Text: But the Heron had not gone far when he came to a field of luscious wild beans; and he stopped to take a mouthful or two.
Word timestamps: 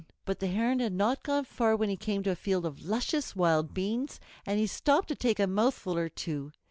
But 0.25 0.39
the 0.39 0.47
Heron 0.47 0.79
had 0.79 0.93
not 0.93 1.21
gone 1.21 1.45
far 1.45 1.75
when 1.75 1.89
he 1.89 1.95
came 1.95 2.23
to 2.23 2.31
a 2.31 2.35
field 2.35 2.65
of 2.65 2.83
luscious 2.83 3.35
wild 3.35 3.71
beans; 3.71 4.19
and 4.47 4.57
he 4.59 4.65
stopped 4.65 5.09
to 5.09 5.15
take 5.15 5.39
a 5.39 5.45
mouthful 5.45 5.95
or 5.95 6.09
two. 6.09 6.51